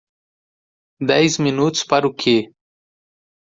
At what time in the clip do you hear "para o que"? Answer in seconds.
1.83-2.51